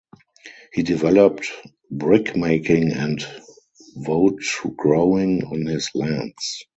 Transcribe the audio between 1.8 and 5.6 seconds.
brickmaking and woad growing